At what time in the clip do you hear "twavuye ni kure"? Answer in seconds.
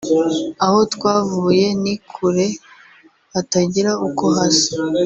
0.93-2.47